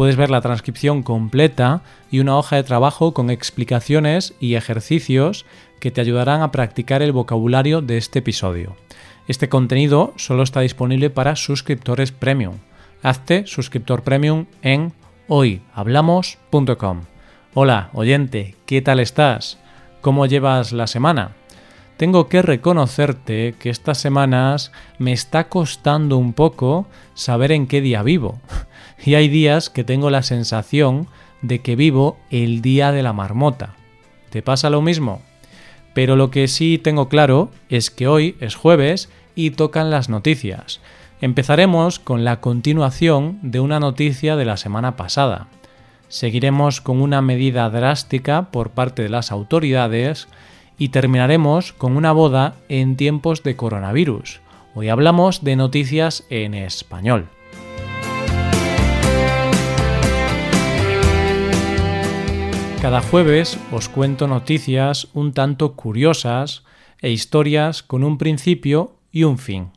puedes 0.00 0.16
ver 0.16 0.30
la 0.30 0.40
transcripción 0.40 1.02
completa 1.02 1.82
y 2.10 2.20
una 2.20 2.38
hoja 2.38 2.56
de 2.56 2.62
trabajo 2.62 3.12
con 3.12 3.28
explicaciones 3.28 4.32
y 4.40 4.54
ejercicios 4.54 5.44
que 5.78 5.90
te 5.90 6.00
ayudarán 6.00 6.40
a 6.40 6.50
practicar 6.50 7.02
el 7.02 7.12
vocabulario 7.12 7.82
de 7.82 7.98
este 7.98 8.20
episodio. 8.20 8.76
Este 9.28 9.50
contenido 9.50 10.14
solo 10.16 10.42
está 10.42 10.62
disponible 10.62 11.10
para 11.10 11.36
suscriptores 11.36 12.12
premium. 12.12 12.54
Hazte 13.02 13.46
suscriptor 13.46 14.02
premium 14.02 14.46
en 14.62 14.94
hoyhablamos.com. 15.28 17.02
Hola, 17.52 17.90
oyente, 17.92 18.56
¿qué 18.64 18.80
tal 18.80 19.00
estás? 19.00 19.58
¿Cómo 20.00 20.24
llevas 20.24 20.72
la 20.72 20.86
semana? 20.86 21.32
Tengo 22.00 22.28
que 22.30 22.40
reconocerte 22.40 23.54
que 23.58 23.68
estas 23.68 23.98
semanas 23.98 24.72
me 24.96 25.12
está 25.12 25.50
costando 25.50 26.16
un 26.16 26.32
poco 26.32 26.86
saber 27.12 27.52
en 27.52 27.66
qué 27.66 27.82
día 27.82 28.02
vivo. 28.02 28.40
Y 29.04 29.16
hay 29.16 29.28
días 29.28 29.68
que 29.68 29.84
tengo 29.84 30.08
la 30.08 30.22
sensación 30.22 31.08
de 31.42 31.58
que 31.58 31.76
vivo 31.76 32.16
el 32.30 32.62
día 32.62 32.90
de 32.90 33.02
la 33.02 33.12
marmota. 33.12 33.74
¿Te 34.30 34.40
pasa 34.40 34.70
lo 34.70 34.80
mismo? 34.80 35.20
Pero 35.92 36.16
lo 36.16 36.30
que 36.30 36.48
sí 36.48 36.80
tengo 36.82 37.10
claro 37.10 37.50
es 37.68 37.90
que 37.90 38.08
hoy 38.08 38.34
es 38.40 38.54
jueves 38.54 39.10
y 39.34 39.50
tocan 39.50 39.90
las 39.90 40.08
noticias. 40.08 40.80
Empezaremos 41.20 41.98
con 41.98 42.24
la 42.24 42.40
continuación 42.40 43.38
de 43.42 43.60
una 43.60 43.78
noticia 43.78 44.36
de 44.36 44.46
la 44.46 44.56
semana 44.56 44.96
pasada. 44.96 45.48
Seguiremos 46.08 46.80
con 46.80 47.02
una 47.02 47.20
medida 47.20 47.68
drástica 47.68 48.50
por 48.50 48.70
parte 48.70 49.02
de 49.02 49.10
las 49.10 49.30
autoridades 49.32 50.28
y 50.80 50.88
terminaremos 50.88 51.74
con 51.74 51.94
una 51.98 52.10
boda 52.10 52.56
en 52.70 52.96
tiempos 52.96 53.42
de 53.42 53.54
coronavirus. 53.54 54.40
Hoy 54.74 54.88
hablamos 54.88 55.44
de 55.44 55.54
noticias 55.54 56.24
en 56.30 56.54
español. 56.54 57.28
Cada 62.80 63.02
jueves 63.02 63.58
os 63.70 63.90
cuento 63.90 64.26
noticias 64.26 65.08
un 65.12 65.34
tanto 65.34 65.74
curiosas 65.74 66.64
e 67.02 67.10
historias 67.10 67.82
con 67.82 68.02
un 68.02 68.16
principio 68.16 68.96
y 69.12 69.24
un 69.24 69.36
fin. 69.36 69.72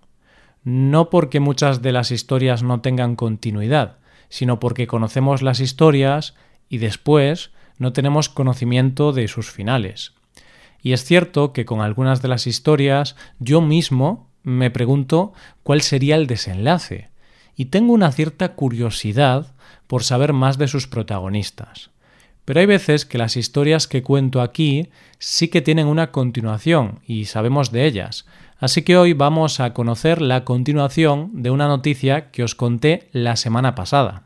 No 0.64 1.09
porque 1.09 1.42
muchas 1.42 1.81
de 1.81 1.92
las 1.92 2.12
historias 2.12 2.64
no 2.64 2.80
tengan 2.80 3.18
continuidad, 3.18 3.98
sino 4.30 4.62
porque 4.62 4.88
conocemos 4.88 5.42
las 5.42 5.59
historias 5.59 6.34
y 6.70 6.78
después 6.78 7.52
no 7.78 7.92
tenemos 7.92 8.30
conocimiento 8.30 9.12
de 9.12 9.28
sus 9.28 9.52
finales. 9.52 10.14
Y 10.84 10.92
es 10.92 11.06
cierto 11.06 11.53
que 11.53 11.66
con 11.66 11.81
algunas 11.81 12.22
de 12.22 12.28
las 12.28 12.45
historias 12.45 13.16
yo 13.39 13.62
mismo 13.62 14.30
me 14.44 14.70
pregunto 14.70 15.34
cuál 15.64 15.81
sería 15.81 16.17
el 16.17 16.28
desenlace, 16.28 17.09
y 17.56 17.66
tengo 17.66 17.94
una 17.94 18.12
cierta 18.12 18.50
curiosidad 18.56 19.53
por 19.88 20.03
saber 20.03 20.34
más 20.34 20.58
de 20.58 20.67
sus 20.67 20.88
protagonistas. 20.88 21.90
Pero 22.45 22.59
hay 22.59 22.66
veces 22.66 23.06
que 23.06 23.17
las 23.17 23.38
historias 23.38 23.88
que 23.88 24.03
cuento 24.03 24.42
aquí 24.42 24.90
sí 25.17 25.48
que 25.48 25.62
tienen 25.62 25.88
una 25.88 26.12
continuación 26.12 27.00
y 27.08 27.25
sabemos 27.25 27.72
de 27.72 27.86
ellas. 27.86 28.25
Así 28.59 28.81
que 28.81 28.97
hoy 28.97 29.14
vamos 29.14 29.62
a 29.62 29.73
conocer 29.73 30.22
la 30.22 30.44
continuación 30.44 31.31
de 31.42 31.52
una 31.52 31.68
noticia 31.68 32.31
que 32.31 32.44
os 32.44 32.56
conté 32.56 33.08
la 33.13 33.38
semana 33.38 33.75
pasada. 33.75 34.24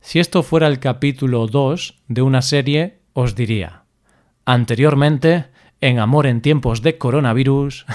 Si 0.00 0.20
esto 0.20 0.42
fuera 0.42 0.68
el 0.68 0.78
capítulo 0.78 1.46
2 1.48 2.02
de 2.08 2.22
una 2.22 2.42
serie, 2.42 2.98
os 3.12 3.34
diría, 3.34 3.82
anteriormente, 4.44 5.46
en 5.82 5.98
Amor 5.98 6.26
en 6.28 6.40
tiempos 6.40 6.80
de 6.80 6.96
coronavirus, 6.96 7.86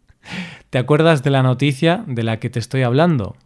¿te 0.70 0.78
acuerdas 0.78 1.24
de 1.24 1.30
la 1.30 1.42
noticia 1.42 2.04
de 2.06 2.22
la 2.22 2.38
que 2.38 2.48
te 2.48 2.60
estoy 2.60 2.82
hablando? 2.82 3.36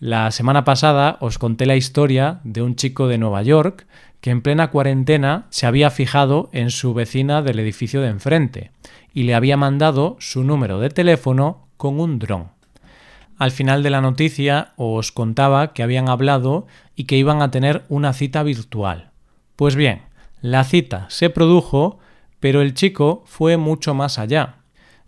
La 0.00 0.30
semana 0.30 0.64
pasada 0.64 1.18
os 1.20 1.38
conté 1.38 1.66
la 1.66 1.76
historia 1.76 2.40
de 2.44 2.62
un 2.62 2.76
chico 2.76 3.08
de 3.08 3.18
Nueva 3.18 3.42
York 3.42 3.86
que 4.22 4.30
en 4.30 4.40
plena 4.40 4.70
cuarentena 4.70 5.46
se 5.50 5.66
había 5.66 5.90
fijado 5.90 6.48
en 6.52 6.70
su 6.70 6.94
vecina 6.94 7.42
del 7.42 7.58
edificio 7.58 8.00
de 8.00 8.08
enfrente 8.08 8.70
y 9.12 9.24
le 9.24 9.34
había 9.34 9.58
mandado 9.58 10.16
su 10.18 10.42
número 10.42 10.80
de 10.80 10.88
teléfono 10.88 11.68
con 11.76 12.00
un 12.00 12.18
dron. 12.18 12.48
Al 13.36 13.50
final 13.50 13.82
de 13.82 13.90
la 13.90 14.00
noticia 14.00 14.72
os 14.76 15.12
contaba 15.12 15.74
que 15.74 15.82
habían 15.82 16.08
hablado 16.08 16.66
y 16.94 17.04
que 17.04 17.18
iban 17.18 17.42
a 17.42 17.50
tener 17.50 17.84
una 17.90 18.14
cita 18.14 18.42
virtual. 18.42 19.10
Pues 19.56 19.76
bien, 19.76 20.04
la 20.40 20.64
cita 20.64 21.04
se 21.10 21.28
produjo, 21.28 21.98
pero 22.40 22.62
el 22.62 22.74
chico 22.74 23.22
fue 23.26 23.56
mucho 23.56 23.94
más 23.94 24.18
allá. 24.18 24.56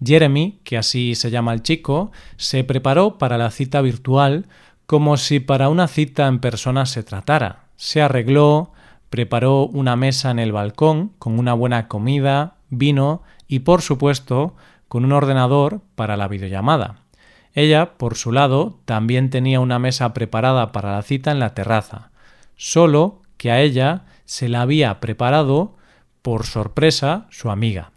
Jeremy, 0.05 0.61
que 0.65 0.79
así 0.79 1.15
se 1.15 1.31
llama 1.31 1.53
el 1.53 1.63
chico, 1.63 2.13
se 2.37 2.65
preparó 2.65 3.19
para 3.19 3.39
la 3.39 3.51
cita 3.51 3.81
virtual 3.81 4.47
como 4.87 5.17
si 5.17 5.41
para 5.41 5.69
una 5.69 5.87
cita 5.87 6.27
en 6.29 6.39
persona 6.39 6.87
se 6.87 7.03
tratara. 7.03 7.65
Se 7.77 8.01
arregló, 8.01 8.73
preparó 9.11 9.67
una 9.67 9.97
mesa 9.97 10.31
en 10.31 10.39
el 10.39 10.53
balcón 10.53 11.13
con 11.19 11.39
una 11.39 11.53
buena 11.53 11.89
comida, 11.89 12.57
vino 12.71 13.23
y, 13.47 13.61
por 13.61 13.83
supuesto, 13.83 14.55
con 14.89 15.05
un 15.05 15.13
ordenador 15.13 15.83
para 15.95 16.17
la 16.17 16.29
videollamada. 16.29 17.03
Ella, 17.55 17.99
por 17.99 18.17
su 18.17 18.33
lado, 18.33 18.79
también 18.85 19.31
tenía 19.31 19.61
una 19.61 19.79
mesa 19.79 20.15
preparada 20.15 20.73
para 20.73 20.93
la 20.93 21.03
cita 21.03 21.33
en 21.33 21.41
la 21.41 21.55
terraza, 21.55 22.11
solo 22.57 23.23
que 23.37 23.51
a 23.51 23.61
ella 23.61 24.05
se 24.25 24.49
la 24.49 24.63
había 24.63 25.01
preparado 25.01 25.77
por 26.23 26.47
sorpresa 26.47 27.27
su 27.31 27.51
amiga. 27.51 27.93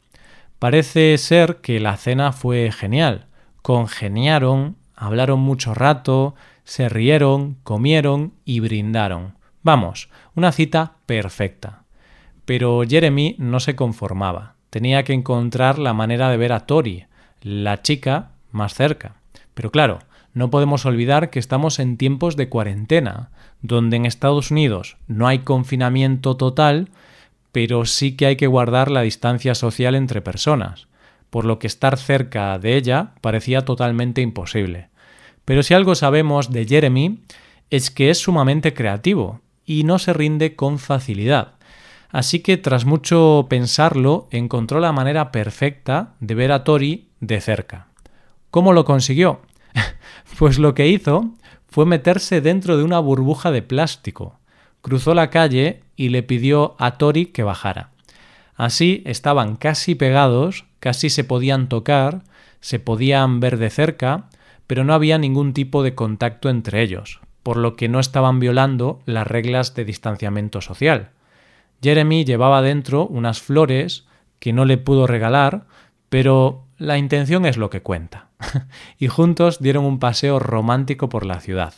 Parece 0.59 1.17
ser 1.17 1.57
que 1.57 1.79
la 1.79 1.97
cena 1.97 2.31
fue 2.31 2.71
genial. 2.71 3.25
Congeniaron, 3.61 4.77
hablaron 4.95 5.39
mucho 5.39 5.73
rato, 5.73 6.35
se 6.63 6.87
rieron, 6.87 7.57
comieron 7.63 8.33
y 8.45 8.59
brindaron. 8.59 9.33
Vamos, 9.63 10.09
una 10.35 10.51
cita 10.51 10.93
perfecta. 11.05 11.83
Pero 12.45 12.81
Jeremy 12.87 13.35
no 13.37 13.59
se 13.59 13.75
conformaba. 13.75 14.55
Tenía 14.69 15.03
que 15.03 15.13
encontrar 15.13 15.79
la 15.79 15.93
manera 15.93 16.29
de 16.29 16.37
ver 16.37 16.53
a 16.53 16.61
Tori, 16.61 17.05
la 17.41 17.81
chica, 17.81 18.31
más 18.51 18.73
cerca. 18.73 19.15
Pero 19.53 19.71
claro, 19.71 19.99
no 20.33 20.49
podemos 20.49 20.85
olvidar 20.85 21.29
que 21.29 21.39
estamos 21.39 21.79
en 21.79 21.97
tiempos 21.97 22.35
de 22.37 22.49
cuarentena, 22.49 23.31
donde 23.61 23.97
en 23.97 24.05
Estados 24.05 24.51
Unidos 24.51 24.97
no 25.07 25.27
hay 25.27 25.39
confinamiento 25.39 26.37
total, 26.37 26.89
pero 27.51 27.85
sí 27.85 28.15
que 28.15 28.25
hay 28.25 28.35
que 28.35 28.47
guardar 28.47 28.89
la 28.91 29.01
distancia 29.01 29.55
social 29.55 29.95
entre 29.95 30.21
personas, 30.21 30.87
por 31.29 31.45
lo 31.45 31.59
que 31.59 31.67
estar 31.67 31.97
cerca 31.97 32.57
de 32.59 32.75
ella 32.77 33.13
parecía 33.21 33.65
totalmente 33.65 34.21
imposible. 34.21 34.89
Pero 35.45 35.63
si 35.63 35.73
algo 35.73 35.95
sabemos 35.95 36.51
de 36.51 36.65
Jeremy 36.65 37.19
es 37.69 37.89
que 37.89 38.09
es 38.09 38.19
sumamente 38.19 38.73
creativo 38.73 39.41
y 39.65 39.83
no 39.83 39.99
se 39.99 40.13
rinde 40.13 40.55
con 40.55 40.79
facilidad. 40.79 41.53
Así 42.09 42.39
que 42.41 42.57
tras 42.57 42.85
mucho 42.85 43.47
pensarlo, 43.49 44.27
encontró 44.31 44.79
la 44.81 44.91
manera 44.91 45.31
perfecta 45.31 46.13
de 46.19 46.35
ver 46.35 46.51
a 46.51 46.65
Tori 46.65 47.07
de 47.21 47.39
cerca. 47.39 47.87
¿Cómo 48.49 48.73
lo 48.73 48.83
consiguió? 48.83 49.41
pues 50.37 50.59
lo 50.59 50.75
que 50.75 50.87
hizo 50.87 51.31
fue 51.69 51.85
meterse 51.85 52.41
dentro 52.41 52.75
de 52.75 52.83
una 52.83 52.99
burbuja 52.99 53.49
de 53.51 53.61
plástico. 53.61 54.40
Cruzó 54.81 55.13
la 55.13 55.29
calle 55.29 55.81
y 55.95 56.09
le 56.09 56.23
pidió 56.23 56.75
a 56.79 56.97
Tori 56.97 57.27
que 57.27 57.43
bajara. 57.43 57.89
Así 58.55 59.03
estaban 59.05 59.55
casi 59.55 59.95
pegados, 59.95 60.65
casi 60.79 61.09
se 61.09 61.23
podían 61.23 61.69
tocar, 61.69 62.23
se 62.59 62.79
podían 62.79 63.39
ver 63.39 63.57
de 63.57 63.69
cerca, 63.69 64.25
pero 64.67 64.83
no 64.83 64.93
había 64.93 65.17
ningún 65.17 65.53
tipo 65.53 65.83
de 65.83 65.95
contacto 65.95 66.49
entre 66.49 66.81
ellos 66.81 67.21
por 67.43 67.57
lo 67.57 67.75
que 67.75 67.89
no 67.89 67.99
estaban 67.99 68.39
violando 68.39 69.01
las 69.05 69.27
reglas 69.27 69.73
de 69.73 69.85
distanciamiento 69.85 70.61
social. 70.61 71.09
Jeremy 71.81 72.23
llevaba 72.25 72.61
dentro 72.61 73.07
unas 73.07 73.41
flores 73.41 74.05
que 74.39 74.53
no 74.53 74.65
le 74.65 74.77
pudo 74.77 75.07
regalar, 75.07 75.65
pero 76.09 76.65
la 76.77 76.97
intención 76.97 77.45
es 77.45 77.57
lo 77.57 77.69
que 77.69 77.81
cuenta. 77.81 78.27
y 78.99 79.07
juntos 79.07 79.59
dieron 79.59 79.85
un 79.85 79.99
paseo 79.99 80.39
romántico 80.39 81.09
por 81.09 81.25
la 81.25 81.39
ciudad. 81.39 81.73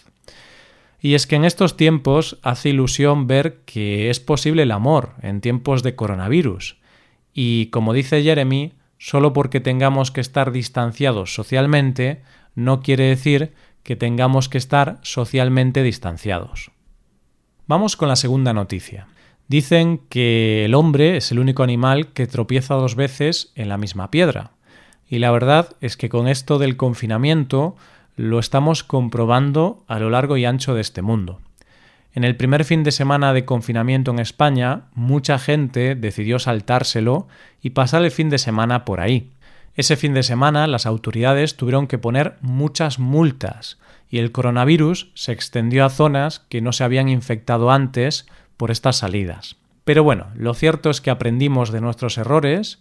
Y 1.04 1.16
es 1.16 1.28
que 1.28 1.36
en 1.36 1.44
estos 1.44 1.76
tiempos 1.76 2.40
hace 2.44 2.70
ilusión 2.70 3.28
ver 3.28 3.60
que 3.66 4.10
es 4.10 4.22
posible 4.22 4.64
el 4.64 4.72
amor 4.72 5.16
en 5.22 5.42
tiempos 5.42 5.84
de 5.84 5.98
coronavirus. 5.98 6.78
Y 7.34 7.66
como 7.68 7.92
dice 7.92 8.24
Jeremy, 8.24 8.72
solo 9.00 9.34
porque 9.34 9.60
tengamos 9.60 10.12
que 10.12 10.22
estar 10.22 10.54
distanciados 10.54 11.36
socialmente, 11.36 12.22
no 12.56 12.82
quiere 12.82 13.04
decir 13.04 13.52
que 13.84 13.98
tengamos 13.98 14.48
que 14.48 14.58
estar 14.58 15.00
socialmente 15.02 15.84
distanciados. 15.84 16.72
Vamos 17.68 17.98
con 17.98 18.08
la 18.08 18.16
segunda 18.16 18.54
noticia. 18.54 19.08
Dicen 19.50 20.00
que 20.08 20.64
el 20.64 20.74
hombre 20.74 21.18
es 21.18 21.34
el 21.34 21.40
único 21.40 21.64
animal 21.64 22.14
que 22.14 22.28
tropieza 22.28 22.76
dos 22.76 22.96
veces 22.96 23.52
en 23.56 23.68
la 23.68 23.78
misma 23.78 24.10
piedra. 24.10 24.52
Y 25.10 25.20
la 25.20 25.32
verdad 25.32 25.76
es 25.82 25.98
que 25.98 26.08
con 26.08 26.30
esto 26.30 26.60
del 26.60 26.78
confinamiento 26.78 27.76
lo 28.16 28.40
estamos 28.40 28.84
comprobando 28.84 29.84
a 29.88 30.00
lo 30.00 30.10
largo 30.10 30.38
y 30.38 30.46
ancho 30.46 30.76
de 30.76 30.82
este 30.82 31.02
mundo. 31.02 31.40
En 32.14 32.24
el 32.24 32.36
primer 32.36 32.64
fin 32.64 32.84
de 32.84 32.92
semana 32.92 33.34
de 33.34 33.46
confinamiento 33.46 34.12
en 34.12 34.20
España, 34.20 34.84
mucha 34.94 35.40
gente 35.40 35.96
decidió 35.96 36.38
saltárselo 36.38 37.28
y 37.62 37.72
pasar 37.72 38.04
el 38.04 38.12
fin 38.12 38.30
de 38.30 38.38
semana 38.38 38.86
por 38.86 39.00
ahí. 39.00 39.32
Ese 39.76 39.96
fin 39.96 40.14
de 40.14 40.22
semana 40.22 40.68
las 40.68 40.86
autoridades 40.86 41.58
tuvieron 41.58 41.88
que 41.88 41.98
poner 41.98 42.36
muchas 42.42 43.00
multas 43.00 43.80
y 44.12 44.20
el 44.20 44.32
coronavirus 44.32 45.10
se 45.16 45.32
extendió 45.32 45.86
a 45.86 45.90
zonas 45.90 46.40
que 46.50 46.62
no 46.62 46.72
se 46.72 46.84
habían 46.84 47.10
infectado 47.10 47.72
antes 47.72 48.28
por 48.58 48.70
estas 48.70 48.98
salidas. 48.98 49.56
Pero 49.84 50.04
bueno, 50.04 50.28
lo 50.36 50.54
cierto 50.54 50.92
es 50.92 51.02
que 51.02 51.10
aprendimos 51.10 51.72
de 51.72 51.82
nuestros 51.82 52.20
errores 52.20 52.80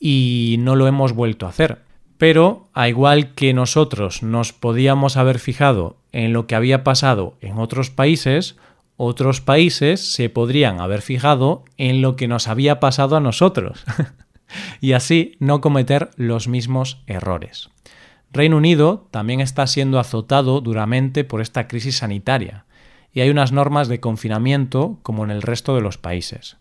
y 0.00 0.56
no 0.60 0.74
lo 0.74 0.86
hemos 0.86 1.12
vuelto 1.12 1.44
a 1.44 1.50
hacer. 1.50 1.80
Pero, 2.18 2.68
a 2.72 2.88
igual 2.88 3.34
que 3.34 3.52
nosotros 3.52 4.22
nos 4.22 4.52
podíamos 4.52 5.16
haber 5.16 5.38
fijado 5.38 5.96
en 6.12 6.32
lo 6.32 6.46
que 6.46 6.54
había 6.54 6.84
pasado 6.84 7.34
en 7.40 7.58
otros 7.58 7.90
países, 7.90 8.56
otros 8.96 9.40
países 9.40 10.12
se 10.12 10.28
podrían 10.28 10.80
haber 10.80 11.02
fijado 11.02 11.64
en 11.76 12.02
lo 12.02 12.14
que 12.14 12.28
nos 12.28 12.46
había 12.46 12.78
pasado 12.78 13.16
a 13.16 13.20
nosotros. 13.20 13.84
y 14.80 14.92
así 14.92 15.36
no 15.40 15.60
cometer 15.60 16.10
los 16.16 16.46
mismos 16.46 17.02
errores. 17.06 17.70
Reino 18.30 18.56
Unido 18.56 19.08
también 19.10 19.40
está 19.40 19.66
siendo 19.66 19.98
azotado 19.98 20.60
duramente 20.60 21.24
por 21.24 21.40
esta 21.40 21.68
crisis 21.68 21.98
sanitaria, 21.98 22.64
y 23.12 23.20
hay 23.20 23.30
unas 23.30 23.52
normas 23.52 23.86
de 23.88 24.00
confinamiento 24.00 24.98
como 25.02 25.24
en 25.24 25.30
el 25.30 25.42
resto 25.42 25.76
de 25.76 25.80
los 25.80 25.98
países. 25.98 26.56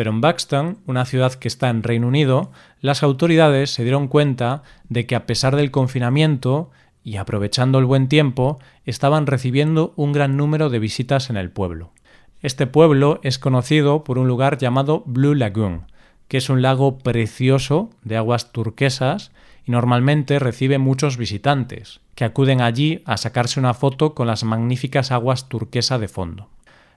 Pero 0.00 0.12
en 0.12 0.22
Buxton, 0.22 0.78
una 0.86 1.04
ciudad 1.04 1.34
que 1.34 1.46
está 1.46 1.68
en 1.68 1.82
Reino 1.82 2.08
Unido, 2.08 2.50
las 2.80 3.02
autoridades 3.02 3.68
se 3.68 3.82
dieron 3.82 4.08
cuenta 4.08 4.62
de 4.88 5.04
que 5.04 5.14
a 5.14 5.26
pesar 5.26 5.56
del 5.56 5.70
confinamiento 5.70 6.70
y 7.04 7.16
aprovechando 7.16 7.78
el 7.78 7.84
buen 7.84 8.08
tiempo, 8.08 8.58
estaban 8.86 9.26
recibiendo 9.26 9.92
un 9.96 10.12
gran 10.12 10.38
número 10.38 10.70
de 10.70 10.78
visitas 10.78 11.28
en 11.28 11.36
el 11.36 11.50
pueblo. 11.50 11.92
Este 12.40 12.66
pueblo 12.66 13.20
es 13.24 13.38
conocido 13.38 14.02
por 14.02 14.16
un 14.16 14.26
lugar 14.26 14.56
llamado 14.56 15.02
Blue 15.04 15.34
Lagoon, 15.34 15.82
que 16.28 16.38
es 16.38 16.48
un 16.48 16.62
lago 16.62 16.96
precioso 16.96 17.90
de 18.02 18.16
aguas 18.16 18.52
turquesas 18.52 19.32
y 19.66 19.70
normalmente 19.70 20.38
recibe 20.38 20.78
muchos 20.78 21.18
visitantes, 21.18 22.00
que 22.14 22.24
acuden 22.24 22.62
allí 22.62 23.02
a 23.04 23.18
sacarse 23.18 23.60
una 23.60 23.74
foto 23.74 24.14
con 24.14 24.26
las 24.26 24.44
magníficas 24.44 25.12
aguas 25.12 25.50
turquesa 25.50 25.98
de 25.98 26.08
fondo. 26.08 26.48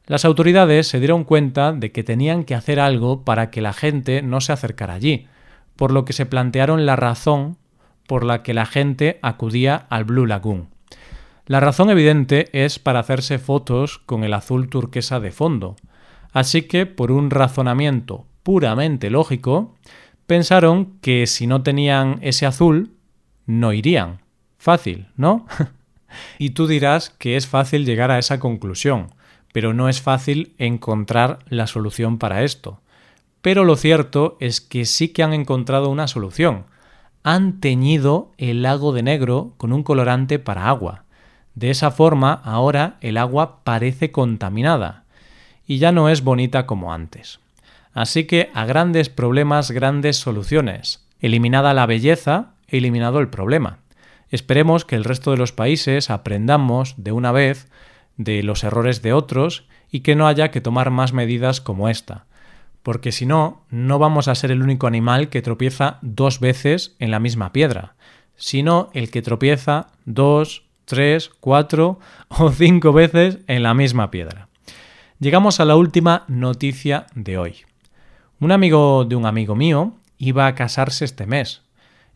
Las 0.06 0.26
autoridades 0.26 0.88
se 0.88 1.00
dieron 1.00 1.24
cuenta 1.24 1.72
de 1.72 1.94
que 1.94 2.04
tenían 2.04 2.44
que 2.44 2.56
hacer 2.56 2.80
algo 2.80 3.24
para 3.24 3.50
que 3.52 3.62
la 3.62 3.72
gente 3.72 4.22
no 4.22 4.42
se 4.42 4.52
acercara 4.52 4.96
allí, 4.96 5.28
por 5.78 5.92
lo 5.92 6.04
que 6.04 6.12
se 6.12 6.26
plantearon 6.26 6.86
la 6.86 6.98
razón 6.98 7.58
por 8.06 8.26
la 8.26 8.44
que 8.44 8.54
la 8.54 8.66
gente 8.66 9.18
acudía 9.22 9.88
al 9.90 10.04
Blue 10.04 10.26
Lagoon. 10.26 10.68
La 11.46 11.62
razón 11.62 11.90
evidente 11.90 12.50
es 12.52 12.80
para 12.80 13.00
hacerse 13.00 13.40
fotos 13.40 13.98
con 14.00 14.26
el 14.26 14.34
azul 14.34 14.70
turquesa 14.70 15.22
de 15.22 15.32
fondo, 15.32 15.78
así 16.34 16.64
que 16.64 16.86
por 16.86 17.12
un 17.12 17.30
razonamiento 17.30 18.26
puramente 18.44 19.10
lógico, 19.10 19.76
pensaron 20.28 20.98
que 21.00 21.28
si 21.28 21.48
no 21.48 21.64
tenían 21.64 22.20
ese 22.22 22.46
azul, 22.46 22.92
no 23.46 23.72
irían. 23.72 24.20
Fácil, 24.58 25.08
¿no? 25.16 25.46
y 26.40 26.50
tú 26.50 26.68
dirás 26.68 27.10
que 27.10 27.38
es 27.38 27.48
fácil 27.48 27.86
llegar 27.86 28.12
a 28.12 28.20
esa 28.20 28.40
conclusión 28.40 29.08
pero 29.54 29.74
no 29.74 29.88
es 29.88 30.02
fácil 30.02 30.54
encontrar 30.58 31.40
la 31.48 31.68
solución 31.68 32.18
para 32.18 32.44
esto. 32.44 32.82
Pero 33.42 33.64
lo 33.64 33.78
cierto 33.78 34.36
es 34.42 34.60
que 34.60 34.84
sí 34.84 35.10
que 35.10 35.24
han 35.24 35.34
encontrado 35.34 35.90
una 35.90 36.08
solución. 36.08 36.66
Han 37.24 37.62
teñido 37.62 38.32
el 38.38 38.64
lago 38.64 38.92
de 38.92 39.04
negro 39.04 39.54
con 39.58 39.72
un 39.72 39.84
colorante 39.84 40.40
para 40.40 40.68
agua. 40.68 41.06
De 41.56 41.70
esa 41.70 41.92
forma, 41.92 42.34
ahora 42.34 42.98
el 43.00 43.18
agua 43.18 43.64
parece 43.64 44.12
contaminada 44.12 45.04
y 45.68 45.78
ya 45.78 45.92
no 45.92 46.10
es 46.10 46.24
bonita 46.24 46.66
como 46.66 46.92
antes. 46.92 47.40
Así 47.94 48.26
que 48.26 48.50
a 48.54 48.66
grandes 48.66 49.10
problemas, 49.10 49.72
grandes 49.72 50.18
soluciones. 50.18 51.06
Eliminada 51.20 51.74
la 51.74 51.86
belleza, 51.86 52.54
eliminado 52.68 53.20
el 53.20 53.30
problema. 53.30 53.80
Esperemos 54.30 54.84
que 54.84 54.96
el 54.96 55.04
resto 55.04 55.30
de 55.30 55.38
los 55.38 55.52
países 55.52 56.10
aprendamos 56.10 56.96
de 56.98 57.12
una 57.12 57.32
vez 57.32 57.68
de 58.18 58.44
los 58.44 58.64
errores 58.64 59.02
de 59.02 59.14
otros 59.14 59.66
y 59.92 60.02
que 60.02 60.16
no 60.16 60.28
haya 60.28 60.52
que 60.52 60.62
tomar 60.62 60.90
más 60.90 61.14
medidas 61.14 61.62
como 61.62 61.90
esta, 61.90 62.26
porque 62.84 63.12
si 63.12 63.26
no, 63.26 63.64
no 63.70 63.98
vamos 63.98 64.28
a 64.28 64.36
ser 64.36 64.52
el 64.52 64.62
único 64.62 64.88
animal 64.88 65.30
que 65.30 65.42
tropieza 65.42 66.00
dos 66.02 66.40
veces 66.40 66.96
en 67.00 67.12
la 67.12 67.20
misma 67.20 67.54
piedra, 67.54 67.96
sino 68.36 68.90
el 68.94 69.10
que 69.10 69.22
tropieza 69.22 69.88
dos, 70.06 70.64
tres, 70.86 71.32
cuatro 71.40 72.00
o 72.28 72.52
cinco 72.52 72.92
veces 72.92 73.40
en 73.48 73.64
la 73.64 73.74
misma 73.74 74.12
piedra. 74.12 74.50
Llegamos 75.20 75.60
a 75.60 75.66
la 75.66 75.78
última 75.78 76.26
noticia 76.28 77.08
de 77.16 77.38
hoy. 77.38 77.56
Un 78.40 78.52
amigo 78.52 79.06
de 79.06 79.16
un 79.16 79.26
amigo 79.26 79.56
mío 79.56 79.94
iba 80.18 80.48
a 80.48 80.56
casarse 80.56 81.06
este 81.06 81.26
mes. 81.26 81.62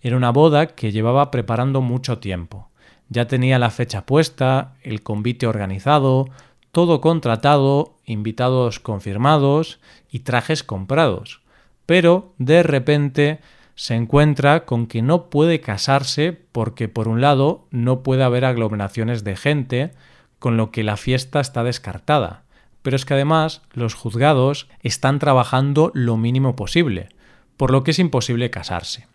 Era 0.02 0.18
una 0.18 0.32
boda 0.32 0.68
que 0.68 0.92
llevaba 0.92 1.32
preparando 1.32 1.82
mucho 1.82 2.18
tiempo. 2.18 2.70
Ya 3.10 3.28
tenía 3.28 3.60
la 3.60 3.70
fecha 3.70 4.06
puesta, 4.06 4.76
el 4.82 5.02
convite 5.02 5.48
organizado, 5.48 6.28
todo 6.72 7.02
contratado, 7.02 7.96
invitados 8.06 8.80
confirmados 8.80 9.80
y 10.12 10.20
trajes 10.20 10.64
comprados. 10.64 11.42
Pero 11.86 12.34
de 12.38 12.64
repente 12.64 13.40
se 13.76 13.96
encuentra 13.96 14.66
con 14.66 14.88
que 14.88 15.02
no 15.02 15.30
puede 15.30 15.62
casarse 15.62 16.34
porque 16.52 16.90
por 16.90 17.08
un 17.08 17.22
lado 17.22 17.68
no 17.72 18.04
puede 18.04 18.24
haber 18.24 18.44
aglomeraciones 18.44 19.24
de 19.24 19.36
gente, 19.36 19.92
con 20.40 20.58
lo 20.58 20.72
que 20.72 20.84
la 20.84 20.98
fiesta 20.98 21.40
está 21.40 21.64
descartada. 21.64 22.44
Pero 22.82 22.96
es 22.96 23.06
que 23.06 23.14
además 23.14 23.62
los 23.74 23.94
juzgados 23.94 24.68
están 24.82 25.20
trabajando 25.20 25.92
lo 25.94 26.18
mínimo 26.18 26.56
posible, 26.56 27.10
por 27.56 27.72
lo 27.72 27.84
que 27.84 27.92
es 27.92 28.00
imposible 28.00 28.50
casarse. 28.50 29.08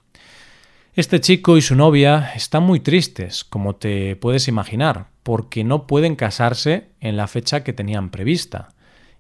Este 0.94 1.23
chico 1.23 1.56
y 1.56 1.62
su 1.62 1.75
novia 1.75 2.33
están 2.35 2.65
muy 2.65 2.79
tristes, 2.79 3.44
como 3.44 3.77
te 3.77 4.15
puedes 4.15 4.47
imaginar, 4.47 5.06
porque 5.23 5.65
no 5.65 5.87
pueden 5.87 6.17
casarse 6.17 6.91
en 7.00 7.17
la 7.17 7.29
fecha 7.29 7.65
que 7.65 7.73
tenían 7.73 8.11
prevista. 8.11 8.75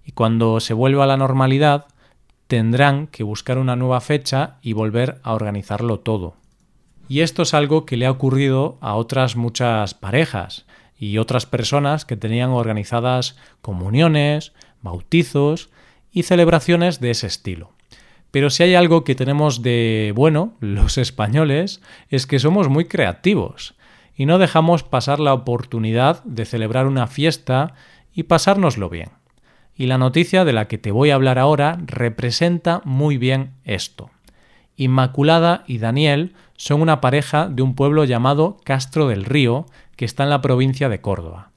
Y 0.04 0.12
cuando 0.12 0.60
se 0.60 0.74
vuelva 0.74 1.04
a 1.04 1.06
la 1.06 1.16
normalidad, 1.16 1.86
tendrán 2.46 3.06
que 3.06 3.22
buscar 3.22 3.56
una 3.56 3.74
nueva 3.74 4.02
fecha 4.02 4.58
y 4.60 4.74
volver 4.74 5.18
a 5.22 5.32
organizarlo 5.32 6.00
todo. 6.00 6.34
Y 7.08 7.20
esto 7.20 7.40
es 7.40 7.54
algo 7.54 7.86
que 7.86 7.96
le 7.96 8.04
ha 8.04 8.10
ocurrido 8.10 8.76
a 8.82 8.94
otras 8.94 9.34
muchas 9.34 9.94
parejas 9.94 10.66
y 10.98 11.16
otras 11.16 11.46
personas 11.46 12.04
que 12.04 12.18
tenían 12.18 12.50
organizadas 12.50 13.34
comuniones, 13.62 14.52
bautizos 14.82 15.70
y 16.12 16.24
celebraciones 16.24 17.00
de 17.00 17.12
ese 17.12 17.28
estilo. 17.28 17.72
Pero 18.32 18.50
si 18.50 18.64
hay 18.64 18.74
algo 18.74 19.04
que 19.04 19.14
tenemos 19.14 19.62
de 19.62 20.12
bueno, 20.16 20.54
los 20.58 20.98
españoles, 20.98 21.82
es 22.08 22.26
que 22.26 22.40
somos 22.40 22.68
muy 22.68 22.86
creativos 22.86 23.74
y 24.16 24.26
no 24.26 24.38
dejamos 24.38 24.82
pasar 24.82 25.20
la 25.20 25.34
oportunidad 25.34 26.24
de 26.24 26.46
celebrar 26.46 26.86
una 26.86 27.06
fiesta 27.06 27.74
y 28.12 28.24
pasárnoslo 28.24 28.88
bien. 28.88 29.10
Y 29.76 29.86
la 29.86 29.98
noticia 29.98 30.44
de 30.44 30.54
la 30.54 30.66
que 30.66 30.78
te 30.78 30.92
voy 30.92 31.10
a 31.10 31.14
hablar 31.14 31.38
ahora 31.38 31.78
representa 31.86 32.80
muy 32.84 33.18
bien 33.18 33.52
esto. 33.64 34.10
Inmaculada 34.76 35.64
y 35.66 35.78
Daniel 35.78 36.34
son 36.56 36.80
una 36.80 37.02
pareja 37.02 37.48
de 37.48 37.62
un 37.62 37.74
pueblo 37.74 38.04
llamado 38.04 38.56
Castro 38.64 39.08
del 39.08 39.26
Río, 39.26 39.66
que 39.96 40.06
está 40.06 40.24
en 40.24 40.30
la 40.30 40.40
provincia 40.40 40.88
de 40.88 41.02
Córdoba. 41.02 41.50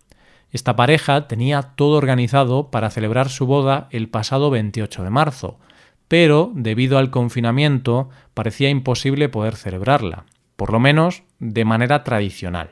Esta 0.51 0.75
pareja 0.75 1.27
tenía 1.27 1.61
todo 1.61 1.97
organizado 1.97 2.69
para 2.69 2.89
celebrar 2.89 3.29
su 3.29 3.45
boda 3.45 3.87
el 3.91 4.09
pasado 4.09 4.49
28 4.49 5.03
de 5.03 5.09
marzo, 5.09 5.57
pero 6.07 6.51
debido 6.53 6.97
al 6.97 7.09
confinamiento 7.09 8.09
parecía 8.33 8.69
imposible 8.69 9.29
poder 9.29 9.55
celebrarla, 9.55 10.25
por 10.55 10.71
lo 10.71 10.79
menos 10.79 11.23
de 11.39 11.65
manera 11.65 12.03
tradicional. 12.03 12.69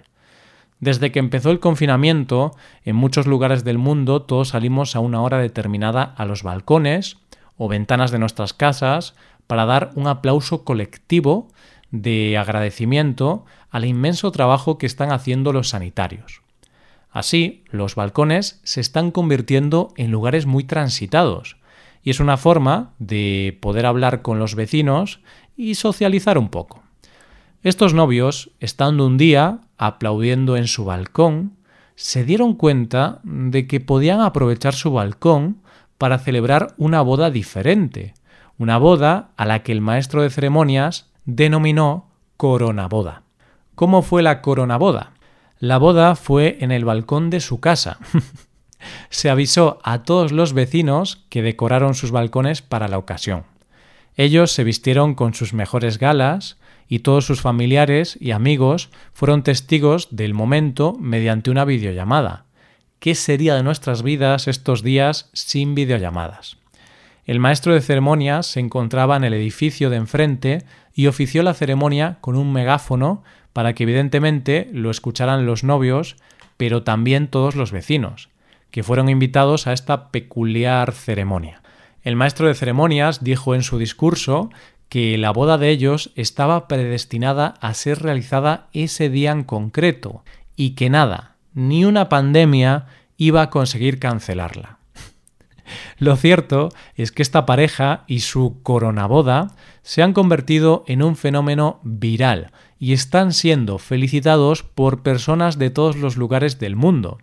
Desde 0.79 1.11
que 1.11 1.19
empezó 1.19 1.49
el 1.49 1.59
confinamiento, 1.59 2.51
en 2.83 2.95
muchos 2.95 3.25
lugares 3.25 3.63
del 3.63 3.77
mundo 3.77 4.23
todos 4.23 4.49
salimos 4.49 4.95
a 4.95 4.99
una 4.99 5.21
hora 5.21 5.37
determinada 5.37 6.03
a 6.03 6.25
los 6.25 6.43
balcones 6.43 7.17
o 7.57 7.69
ventanas 7.69 8.11
de 8.11 8.19
nuestras 8.19 8.53
casas 8.53 9.15
para 9.47 9.65
dar 9.65 9.91
un 9.95 10.07
aplauso 10.07 10.63
colectivo 10.65 11.47
de 11.91 12.37
agradecimiento 12.37 13.45
al 13.69 13.85
inmenso 13.85 14.31
trabajo 14.31 14.77
que 14.77 14.85
están 14.85 15.11
haciendo 15.11 15.53
los 15.53 15.69
sanitarios. 15.69 16.41
Así, 17.11 17.63
los 17.69 17.95
balcones 17.95 18.59
se 18.63 18.81
están 18.81 19.11
convirtiendo 19.11 19.93
en 19.95 20.11
lugares 20.11 20.47
muy 20.47 20.63
transitados, 20.63 21.57
y 22.03 22.09
es 22.09 22.19
una 22.19 22.37
forma 22.37 22.93
de 22.99 23.57
poder 23.61 23.85
hablar 23.85 24.21
con 24.21 24.39
los 24.39 24.55
vecinos 24.55 25.21
y 25.55 25.75
socializar 25.75 26.37
un 26.37 26.49
poco. 26.49 26.83
Estos 27.63 27.93
novios, 27.93 28.51
estando 28.59 29.07
un 29.07 29.17
día 29.17 29.61
aplaudiendo 29.77 30.57
en 30.57 30.67
su 30.67 30.83
balcón, 30.83 31.55
se 31.95 32.25
dieron 32.25 32.55
cuenta 32.55 33.21
de 33.23 33.67
que 33.67 33.79
podían 33.79 34.19
aprovechar 34.19 34.73
su 34.73 34.91
balcón 34.91 35.61
para 35.97 36.19
celebrar 36.19 36.73
una 36.77 37.01
boda 37.01 37.31
diferente, 37.31 38.13
una 38.57 38.77
boda 38.77 39.31
a 39.37 39.45
la 39.45 39.63
que 39.63 39.71
el 39.71 39.79
maestro 39.79 40.21
de 40.23 40.29
ceremonias 40.29 41.11
denominó 41.25 42.09
coronaboda. 42.35 43.23
¿Cómo 43.75 44.01
fue 44.01 44.21
la 44.23 44.41
coronaboda? 44.41 45.13
La 45.59 45.77
boda 45.77 46.15
fue 46.15 46.57
en 46.59 46.71
el 46.71 46.83
balcón 46.83 47.29
de 47.29 47.39
su 47.39 47.59
casa. 47.61 47.97
Se 49.09 49.29
avisó 49.29 49.79
a 49.83 50.03
todos 50.03 50.31
los 50.31 50.53
vecinos 50.53 51.23
que 51.29 51.41
decoraron 51.41 51.95
sus 51.95 52.11
balcones 52.11 52.61
para 52.61 52.87
la 52.87 52.97
ocasión. 52.97 53.43
Ellos 54.15 54.51
se 54.51 54.63
vistieron 54.63 55.15
con 55.15 55.33
sus 55.33 55.53
mejores 55.53 55.97
galas 55.97 56.57
y 56.87 56.99
todos 56.99 57.25
sus 57.25 57.41
familiares 57.41 58.17
y 58.19 58.31
amigos 58.31 58.89
fueron 59.13 59.43
testigos 59.43 60.09
del 60.11 60.33
momento 60.33 60.95
mediante 60.99 61.49
una 61.49 61.65
videollamada. 61.65 62.45
¿Qué 62.99 63.15
sería 63.15 63.55
de 63.55 63.63
nuestras 63.63 64.03
vidas 64.03 64.47
estos 64.47 64.83
días 64.83 65.29
sin 65.33 65.75
videollamadas? 65.75 66.57
El 67.25 67.39
maestro 67.39 67.73
de 67.73 67.81
ceremonias 67.81 68.47
se 68.47 68.59
encontraba 68.59 69.15
en 69.15 69.23
el 69.23 69.33
edificio 69.33 69.89
de 69.89 69.97
enfrente 69.97 70.65
y 70.93 71.07
ofició 71.07 71.41
la 71.41 71.53
ceremonia 71.53 72.17
con 72.21 72.35
un 72.35 72.51
megáfono 72.51 73.23
para 73.53 73.73
que 73.73 73.83
evidentemente 73.83 74.69
lo 74.73 74.91
escucharan 74.91 75.45
los 75.45 75.63
novios, 75.63 76.17
pero 76.57 76.83
también 76.83 77.27
todos 77.27 77.55
los 77.55 77.71
vecinos, 77.71 78.29
que 78.73 78.81
fueron 78.81 79.07
invitados 79.07 79.67
a 79.67 79.73
esta 79.73 80.09
peculiar 80.09 80.93
ceremonia. 80.93 81.61
El 82.01 82.15
maestro 82.15 82.47
de 82.47 82.55
ceremonias 82.55 83.23
dijo 83.23 83.53
en 83.53 83.61
su 83.61 83.77
discurso 83.77 84.49
que 84.89 85.15
la 85.19 85.29
boda 85.29 85.59
de 85.59 85.69
ellos 85.69 86.11
estaba 86.15 86.67
predestinada 86.67 87.53
a 87.61 87.75
ser 87.75 88.01
realizada 88.01 88.69
ese 88.73 89.11
día 89.11 89.31
en 89.31 89.43
concreto 89.43 90.23
y 90.55 90.71
que 90.71 90.89
nada, 90.89 91.35
ni 91.53 91.85
una 91.85 92.09
pandemia 92.09 92.87
iba 93.15 93.43
a 93.43 93.51
conseguir 93.51 93.99
cancelarla. 93.99 94.79
Lo 95.99 96.15
cierto 96.15 96.69
es 96.95 97.11
que 97.11 97.21
esta 97.21 97.45
pareja 97.45 98.03
y 98.07 98.21
su 98.21 98.59
coronaboda 98.63 99.51
se 99.83 100.01
han 100.01 100.13
convertido 100.13 100.83
en 100.87 101.03
un 101.03 101.15
fenómeno 101.15 101.79
viral 101.83 102.51
y 102.79 102.93
están 102.93 103.33
siendo 103.33 103.77
felicitados 103.77 104.63
por 104.63 105.03
personas 105.03 105.59
de 105.59 105.69
todos 105.69 105.95
los 105.95 106.17
lugares 106.17 106.57
del 106.57 106.75
mundo. 106.75 107.19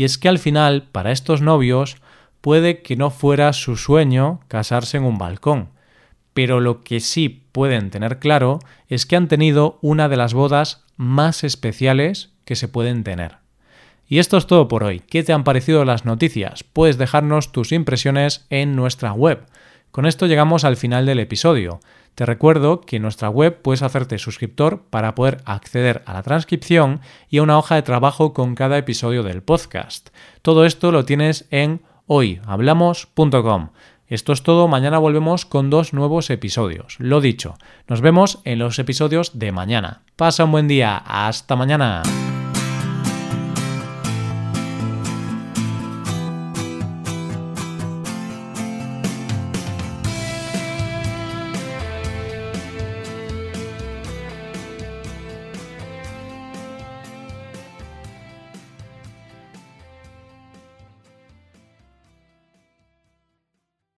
Y 0.00 0.04
es 0.04 0.16
que 0.16 0.30
al 0.30 0.38
final, 0.38 0.84
para 0.90 1.12
estos 1.12 1.42
novios, 1.42 1.98
puede 2.40 2.80
que 2.80 2.96
no 2.96 3.10
fuera 3.10 3.52
su 3.52 3.76
sueño 3.76 4.40
casarse 4.48 4.96
en 4.96 5.04
un 5.04 5.18
balcón, 5.18 5.68
pero 6.32 6.58
lo 6.58 6.80
que 6.80 7.00
sí 7.00 7.44
pueden 7.52 7.90
tener 7.90 8.18
claro 8.18 8.60
es 8.88 9.04
que 9.04 9.16
han 9.16 9.28
tenido 9.28 9.78
una 9.82 10.08
de 10.08 10.16
las 10.16 10.32
bodas 10.32 10.86
más 10.96 11.44
especiales 11.44 12.30
que 12.46 12.56
se 12.56 12.66
pueden 12.66 13.04
tener. 13.04 13.40
Y 14.08 14.20
esto 14.20 14.38
es 14.38 14.46
todo 14.46 14.68
por 14.68 14.84
hoy. 14.84 15.00
¿Qué 15.00 15.22
te 15.22 15.34
han 15.34 15.44
parecido 15.44 15.84
las 15.84 16.06
noticias? 16.06 16.64
Puedes 16.64 16.96
dejarnos 16.96 17.52
tus 17.52 17.70
impresiones 17.70 18.46
en 18.48 18.76
nuestra 18.76 19.12
web. 19.12 19.44
Con 19.90 20.06
esto 20.06 20.24
llegamos 20.24 20.64
al 20.64 20.78
final 20.78 21.04
del 21.04 21.18
episodio. 21.18 21.80
Te 22.14 22.26
recuerdo 22.26 22.80
que 22.80 22.96
en 22.96 23.02
nuestra 23.02 23.28
web 23.30 23.62
puedes 23.62 23.82
hacerte 23.82 24.18
suscriptor 24.18 24.82
para 24.90 25.14
poder 25.14 25.40
acceder 25.44 26.02
a 26.06 26.12
la 26.12 26.22
transcripción 26.22 27.00
y 27.28 27.38
a 27.38 27.42
una 27.42 27.58
hoja 27.58 27.76
de 27.76 27.82
trabajo 27.82 28.34
con 28.34 28.54
cada 28.54 28.78
episodio 28.78 29.22
del 29.22 29.42
podcast. 29.42 30.10
Todo 30.42 30.64
esto 30.64 30.92
lo 30.92 31.04
tienes 31.04 31.46
en 31.50 31.82
hoyhablamos.com. 32.06 33.70
Esto 34.10 34.32
es 34.32 34.42
todo, 34.42 34.66
mañana 34.66 34.98
volvemos 34.98 35.46
con 35.46 35.70
dos 35.70 35.92
nuevos 35.92 36.30
episodios. 36.30 36.96
Lo 36.98 37.20
dicho, 37.20 37.54
nos 37.86 38.00
vemos 38.00 38.40
en 38.44 38.58
los 38.58 38.80
episodios 38.80 39.38
de 39.38 39.52
mañana. 39.52 40.02
Pasa 40.16 40.44
un 40.44 40.50
buen 40.50 40.66
día, 40.66 40.96
hasta 40.96 41.54
mañana. 41.54 42.02